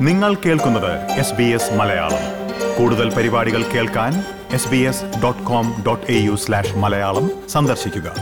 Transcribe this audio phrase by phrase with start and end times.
[0.00, 2.24] നിങ്ങൾ കേൾക്കുന്നത് S B S Malayalam.
[2.78, 4.12] കൂടുതൽ പരിപാടികൾ കേൾക്കാൻ
[4.54, 8.14] S B S dot com dot A U slash Malayalam സന്ദർശിക്കുക.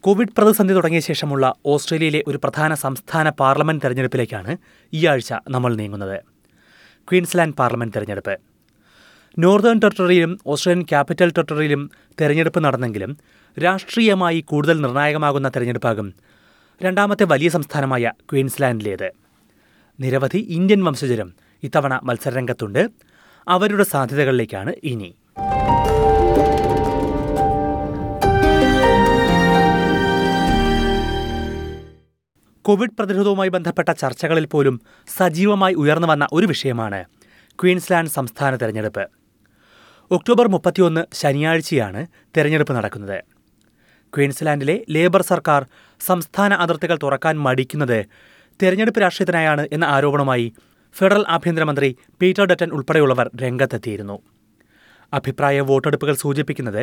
[0.00, 4.56] കോവിഡ് പ്രതിസന്ധി തുടങ്ങിയ ശേഷമുള്ള ഓസ്ട്രേലിയയിലെ ഒരു പ്രധാന സംസ്ഥാന പാർലമെന്റ് തെരഞ്ഞെടുപ്പിലേക്കാണ്
[4.92, 6.20] ഈ ആഴ്ച നമ്മൾ നീങ്ങുന്നത്.
[7.08, 8.38] ക്വീൻസ്ലാൻഡ് പാർലമെന്റ് തെരഞ്ഞെടുപ്പ്.
[9.38, 11.90] നോർത്തേൺ ടെറിട്ടറിയിലും ഓസ്ട്രേലിയൻ ക്യാപിറ്റൽ ടെറിട്ടറിയിലും
[12.20, 13.18] തെരഞ്ഞെടുപ്പ് നടന്നെങ്കിലും
[13.62, 16.14] രാഷ്ട്രീയമായി കൂടുതൽ നിർണായകമാകുന്ന തെരഞ്ഞെടുപ്പാകും
[16.82, 19.12] രണ്ടാമത്തെ വലിയ സംസ്ഥാനമായ ക്വീൻസ്ലാൻഡിലേത്.
[20.00, 22.88] നിരവധി ഇന്ത്യൻ വംശജരും ഇത്തവണ മത്സരരംഗത്തുണ്ട്.
[23.48, 25.14] അവരുടെ സാധ്യതകളിലേക്കാണ് ഇനി.
[32.62, 34.80] കോവിഡ് പ്രതിരോധവുമായി ബന്ധപ്പെട്ട ചർച്ചകളിൽ പോലും
[35.16, 37.04] സജീവമായി ഉയർന്നു വന്ന ഒരു വിഷയമാണ്
[37.62, 39.08] ക്വീൻസ്ലാൻഡ് സംസ്ഥാന തെരഞ്ഞെടുപ്പ്.
[40.10, 42.06] ഒക്ടോബർ മുപ്പത്തിയൊന്ന് ശനിയാഴ്ചയാണ്
[42.36, 43.39] തെരഞ്ഞെടുപ്പ് നടക്കുന്നത്.
[44.16, 45.66] ക്വീൻസ്ലാൻഡിലെ ലേബർ സർക്കാർ
[46.00, 47.98] സംസ്ഥാന അതിർത്തികൾ തുറക്കാൻ മടിക്കുന്നത്
[48.60, 50.52] തെരഞ്ഞെടുപ്പ് രാഷ്ട്രീയത്തിനായാണ് എന്ന ആരോപണമായി
[50.96, 54.16] ഫെഡറൽ ആഭ്യന്തരമന്ത്രി പീറ്റർ ഡറ്റൻ ഉൾപ്പെടെയുള്ളവർ രംഗത്തെത്തിയിരുന്നു.
[55.12, 56.82] അഭിപ്രായ വോട്ടെടുപ്പുകൾ സൂചിപ്പിക്കുന്നത്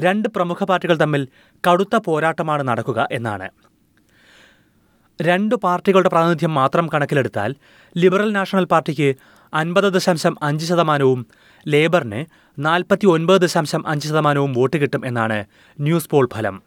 [0.00, 1.28] രണ്ട് പ്രമുഖ പാർട്ടികൾ തമ്മിൽ
[1.68, 3.48] കടുത്ത പോരാട്ടമാണ് നടക്കുക എന്നാണ്.
[5.20, 7.54] രണ്ട് പാർട്ടികളുടെ പ്രാതിനിധ്യം മാത്രം കണക്കിലെടുത്താൽ
[7.98, 9.08] ലിബറൽ നാഷണൽ പാർട്ടിക്ക്
[9.54, 11.26] അൻപത് ദശാംശം അഞ്ച് ശതമാനവും
[11.68, 12.24] ലേബറിന്
[12.58, 15.44] നാൽപ്പത്തി ഒൻപത് ദശാംശം അഞ്ച് ശതമാനവും വോട്ട് കിട്ടും എന്നാണ്
[15.80, 16.62] ന്യൂസ് പോൾ ഫലം.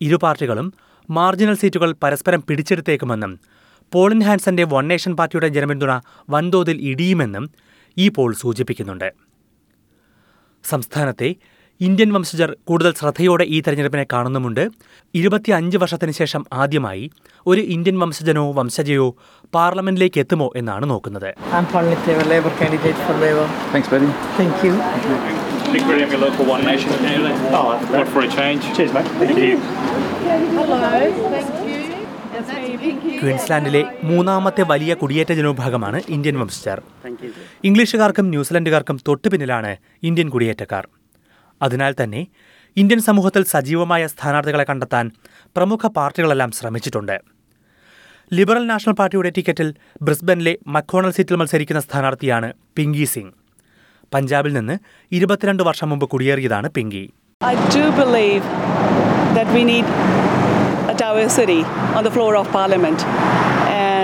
[0.00, 0.72] ഇരു പാർട്ടികളും
[1.10, 3.40] മാർജിനൽ സീറ്റുകൾ പരസ്പരം പിടിച്ചെടുത്തേക്കുമെന്നും
[3.92, 7.50] പോളിൻ ഹാൻസന്റെ വൺ നേഷൻ പാർട്ടിയുടെ ജനപിന്തുണ വൻതോതിൽ ഇടിയുമെന്നും
[7.98, 9.14] ഈ പോൾ സൂചിപ്പിക്കുന്നുണ്ട്.
[10.64, 11.36] സംസ്ഥാനത്തെ
[11.80, 14.62] ഇന്ത്യൻ വംശജർ കൂടുതൽ ശ്രദ്ധയോടെ ഈ തെരഞ്ഞെടുപ്പിനെ കാണുന്നുമുണ്ട്
[15.14, 17.04] ഇരുപത്തി അഞ്ച് വർഷത്തിന് ശേഷം ആദ്യമായി
[17.46, 19.08] ഒരു ഇന്ത്യൻ വംശജനോ വംശജയോ
[19.52, 23.46] പാർലമെന്റിലേക്ക് എത്തുമോ എന്നാണ് നോക്കുന്നത് I'm Pauline Taylor, Labour candidate for Labour.
[23.72, 24.08] Thanks, Betty.
[24.38, 24.72] Thank you.
[25.74, 27.38] Big William, your local One Nation candidate.
[27.52, 28.62] Oh, what for a change?
[28.76, 29.10] Cheers, mate.
[29.22, 29.56] Thank you.
[33.18, 36.78] ക്വീൻസ്ലാൻഡിലെ മൂന്നാമത്തെ വലിയ കുടിയേറ്റ ജനവിഭാഗമാണ് ഇന്ത്യൻ വംശജർ
[37.64, 39.70] ഇംഗ്ലീഷുകാർക്കും ന്യൂസിലൻഡുകാർക്കും തൊട്ടുപിന്നിലാണ്
[40.02, 40.84] ഇന്ത്യൻ കുടിയേറ്റക്കാർ
[41.64, 42.22] അതിനാൽ തന്നെ
[42.76, 45.06] ഇന്ത്യൻ സമൂഹത്തിൽ സജീവമായ സ്ഥാനാർത്ഥികളെ കണ്ടെത്താൻ
[45.56, 47.16] പ്രമുഖ പാർട്ടികളെല്ലാം ശ്രമിച്ചിട്ടുണ്ട്.
[48.36, 49.68] ലിബറൽ നാഷണൽ പാർട്ടിയുടെ ടിക്കറ്റിൽ
[50.06, 53.32] ബ്രിസ്ബനിലെ മക്കോണൽ സീറ്റിൽ മത്സരിക്കുന്ന സ്ഥാനാർത്ഥിയാണ് പിങ്കി സിംഗ്.
[54.14, 54.76] പഞ്ചാബിൽ നിന്ന്
[55.12, 57.04] ഇരുപത്തിരണ്ട് വർഷം മുമ്പ് കുടിയേറിയതാണ് Pinky.
[57.40, 57.84] I do.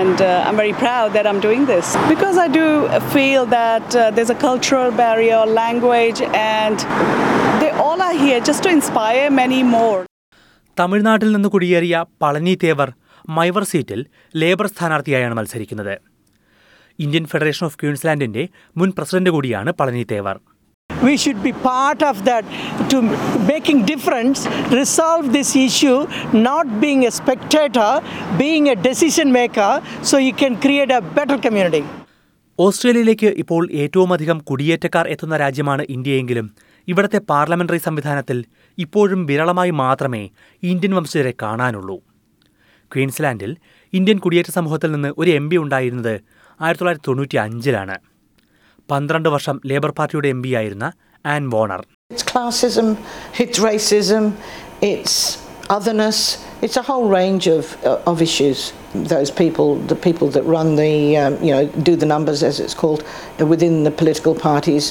[0.03, 1.85] And uh, I'm very proud that I'm doing this.
[2.09, 2.65] Because I do
[3.15, 6.77] feel that uh, there's a cultural barrier, language, and
[7.81, 9.99] all are here just to inspire many more.
[10.77, 12.89] തമിഴ്നാട്ടിൽ നിന്ന് കുടിയേറിയ പളനി തേവർ
[13.37, 13.99] മൈവർ സീറ്റിൽ
[14.41, 15.93] labour സ്ഥാനാർത്ഥിയായാണ് മത്സരിക്കുന്നത്.
[16.99, 18.43] Indian federation of ക്യൂൻസ്ലാൻഡിന്റെ
[18.79, 20.35] മുൻ president കൂടിയാണ് Palani Thevar.
[20.89, 22.99] We should be part of that to
[23.51, 24.43] making difference
[24.79, 25.95] resolve this issue
[26.49, 27.89] not being a spectator
[28.41, 29.73] being a decision maker
[30.11, 31.83] so you can create a better community
[32.59, 36.47] ഓസ്ട്രേലിയയിലേക്ക് ഇപ്പോൾ ഏറ്റവും അധികം കുടിയേറ്റക്കാർ എത്തുന്ന രാജ്യമാണ് ഇന്ത്യയെങ്കിലും.
[36.87, 38.45] ഇവിടത്തെ parliamentary സംവിധാനത്തിൽ
[38.77, 40.29] ഇപ്പോഴും വിരളമായി മാത്രമേ
[40.63, 41.97] ഇന്ത്യൻ വംശജരെ കാണാനുള്ളൂ.
[42.91, 43.57] ക്വീൻസ്ലാൻഡിൽ
[43.93, 46.15] ഇന്ത്യൻ കുടിയേറ്റ സമൂഹത്തിൽ നിന്ന് ഒരു എം പി ഉണ്ടായിരുന്നത്
[46.61, 47.95] ആയിരത്തി തൊള്ളായിരത്തി തൊണ്ണൂറ്റി അഞ്ചിലാണ്
[48.91, 50.91] പന്ത്രണ്ട് വർഷം ലേബർ പാർട്ടിയുടെ എം പി ആയിരുന്ന
[51.25, 51.81] Anne Warner.
[52.11, 52.87] It's classism,
[53.43, 54.23] it's racism,
[54.81, 55.42] it's
[55.72, 56.18] otherness,
[56.62, 58.60] it's a whole range of, uh, of issues.
[59.12, 62.74] Those people, the people that run the, um, you know, do the numbers as it's
[62.74, 63.00] called,
[63.38, 64.84] uh, within the political parties,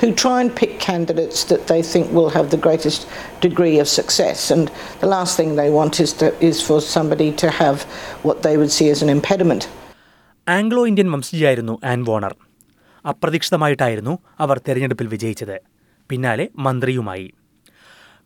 [0.00, 3.00] who try and pick candidates that they think will have the greatest
[3.40, 4.50] degree of success.
[4.50, 4.64] And
[5.00, 7.76] the last thing they want is, to, is for somebody to have
[8.28, 9.64] what they would see as an impediment.
[10.46, 12.32] Anglo Indian വംശജയായിരുന്നു Anne Warner
[13.04, 15.56] അപ്രതീക്ഷിതമായിട്ടായിരുന്നു അവർ തെരഞ്ഞെടുപ്പിൽ വിജയിച്ചത്
[16.10, 17.26] പിന്നാലെ മന്ത്രിയുമായി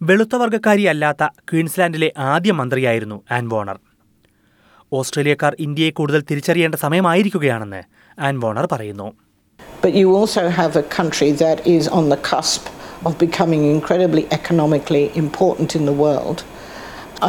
[0.07, 3.77] വെളുത്ത വർഗക്കാരിയല്ലാത്ത ക്വീൻസ്ലാൻഡിലെ ആദ്യ മന്ത്രിയായിരുന്നു an Warner
[4.91, 7.81] ഓസ്ട്രേലിയക്കാർ ഇന്ത്യയെ കൂടുതൽ തിരിച്ചറിയേണ്ട സമയമായിരിക്കുകയാണെന്ന്
[8.29, 9.09] ആൻ വോണർ പറയുന്നു
[9.85, 12.63] But you also have a country that is on the cusp
[13.07, 16.37] of becoming incredibly economically important in the world.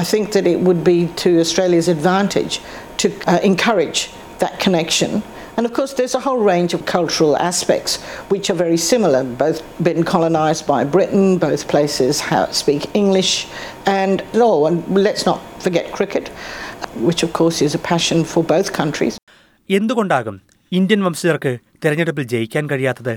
[0.01, 2.55] I think that it would be to Australia's advantage
[3.01, 4.01] to uh, encourage
[4.43, 5.11] that connection.
[5.57, 7.93] And of course, there's a whole range of cultural aspects
[8.29, 9.23] which are very similar.
[9.23, 13.33] Both been colonized by Britain, both places how speak English,
[13.99, 14.17] and
[14.47, 16.29] oh, and let's not forget cricket,
[17.09, 19.15] which of course is a passion for both countries.
[19.69, 20.37] എന്തുകൊണ്ടാകും
[20.73, 21.53] Indian വംശജർക്ക്
[21.83, 23.15] തെരഞ്ഞെടുപ്പിൽ ജയിക്കാൻ കഴിയാത്തത്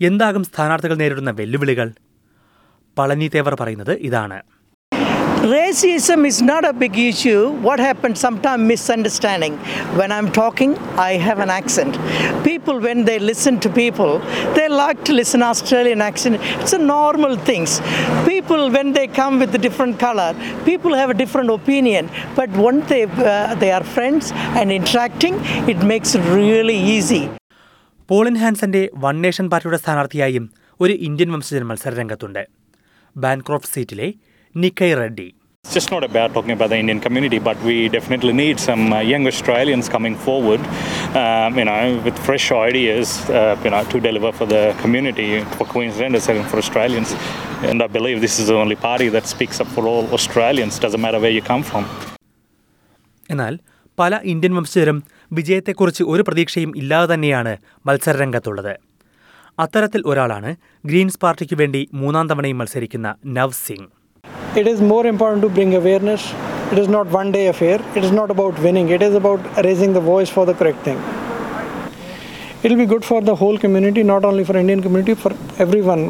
[0.00, 1.88] എന്താകും സ്ഥാനാർത്ഥികൾ നേരിടുന്ന വെല്ലുവിളികൾ
[2.96, 4.38] പളനി തേവർ പറയുന്നത് ഇതാണ്
[5.51, 7.39] Racism is not a big issue.
[7.67, 9.57] What happens sometimes misunderstanding.
[9.99, 10.71] When I'm talking,
[11.07, 11.93] I have an accent.
[12.45, 14.13] People, when they listen to people,
[14.57, 16.37] they like to listen Australian accent.
[16.61, 17.71] It's a normal things.
[18.31, 20.29] People, when they come with a different color,
[20.69, 22.09] people have a different opinion.
[22.39, 25.35] But once they uh, they are friends and interacting,
[25.73, 27.23] it makes it really easy.
[28.11, 30.45] Pauline ഹാൻസന്റെ one nation പാർട്ടിയുടെ സ്ഥാനാർത്ഥിയായും
[30.83, 32.41] ഒരു Indian വംശജൻ മത്സരരംഗത്തുണ്ട്
[33.15, 34.07] Bancroft സീറ്റിലെ
[34.54, 35.28] Nikki Reddy
[35.64, 39.00] It's just not about talking about the Indian community, but we definitely need some uh,
[39.04, 40.60] young Australians coming forward,
[41.14, 41.74] um, you know,
[42.04, 46.58] with fresh ideas, uh, you know, to deliver for the community, for Queenslanders and for
[46.58, 47.10] Australians.
[47.62, 51.02] And I believe this is the only party that speaks up for all Australians, doesn't
[51.06, 51.84] matter where you come from.
[53.30, 53.54] എന്നാൽ
[53.98, 54.98] പല Indian വംശജരും
[55.32, 57.52] വിജയത്തെക്കുറിച്ച് ഒരു പ്രതീക്ഷയും ഇല്ലാതെ തന്നെയാണ്
[57.86, 58.72] മത്സരരംഗത്തുള്ളത്
[59.58, 60.50] അത്തരത്തിൽ ഒരാളാണ്
[60.84, 63.08] Green's പാർട്ടിക്ക് വേണ്ടി മൂന്നാം തവണയും മത്സരിക്കുന്ന
[63.38, 63.88] നവ് Singh
[64.56, 66.32] It is more important to bring awareness.
[66.72, 67.80] It is not one day affair.
[67.94, 68.88] It is not about winning.
[68.88, 70.98] It is about raising the voice for the correct thing.
[72.62, 76.04] It will be good for the whole community, not only for Indian community, for everyone.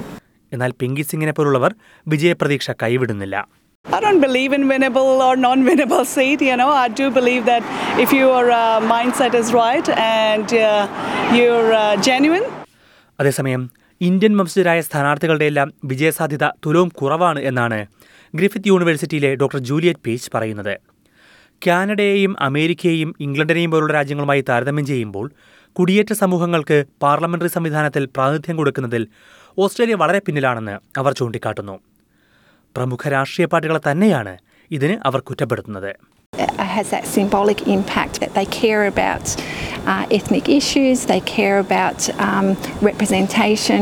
[0.52, 1.72] എന്നാൽ പിങ്കി സിംഗിനെ പോലുള്ളവർ
[2.12, 3.36] വിജയപ്രതീക്ഷ കൈവിടുന്നില്ല
[3.84, 6.40] I don't believe in winnable or non winnable seat.
[6.48, 7.62] You know, I do believe that
[8.04, 9.86] if your uh, mindset is right
[10.20, 10.64] and uh,
[11.38, 12.46] you're uh, genuine,
[13.20, 13.62] അതേസമയം
[14.00, 17.78] Indian വംശജരായ സ്ഥാനാർത്ഥികളുടെയെല്ലാം വിജയസാധ്യത തുലവും കുറവാണ് എന്നാണ്
[18.34, 20.74] ഗ്രിഫിത്ത് യൂണിവേഴ്സിറ്റിയിലെ ഡോക്ടർ ജൂലിയറ്റ് പേജ് പറയുന്നത്.
[21.66, 25.26] കാനഡയെയും അമേരിക്കയെയും ഇംഗ്ലണ്ടിനെയും പോലുള്ള രാജ്യങ്ങളുമായി താരതമ്യം ചെയ്യുമ്പോൾ
[25.78, 29.08] കുടിയേറ്റ സമൂഹങ്ങൾക്ക് പാർലമെന്ററി സംവിധാനത്തിൽ പ്രാതിനിധ്യം കൊടുക്കുന്നതിൽ
[29.58, 31.76] ഓസ്ട്രേലിയ വളരെ പിന്നിലാണെന്ന് അവർ ചൂണ്ടിക്കാട്ടുന്നു.
[32.76, 34.36] പ്രമുഖ രാഷ്ട്രീയ പാർട്ടികളെ തന്നെയാണ്
[34.70, 35.92] ഇതിന് അവർ കുറ്റപ്പെടുത്തുന്നത്.
[36.78, 39.26] Has that symbolic impact that they care about
[39.85, 43.81] uh, ethnic issues, they care about um, representation.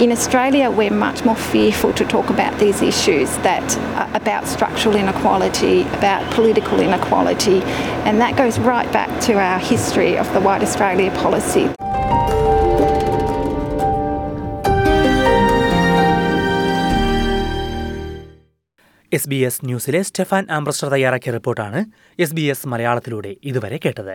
[0.00, 4.96] In Australia, we're much more fearful to talk about these issues that uh, about structural
[4.96, 7.60] inequality, about political inequality,
[8.06, 11.66] and that goes right back to our history of the White Australia policy.
[19.12, 21.80] S B S ന്യൂസിലെ Stefan Armbruster തയ്യാറാക്കിയ റിപ്പോർട്ടാണ്
[22.18, 24.14] S B S മലയാളത്തിലൂടെ ഇതുവരെ കേട്ടത്